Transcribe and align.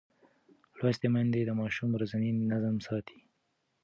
لوستې 0.77 1.07
میندې 1.13 1.41
د 1.45 1.51
ماشوم 1.61 1.89
ورځنی 1.93 2.31
نظم 2.51 2.75
ساتي. 2.87 3.17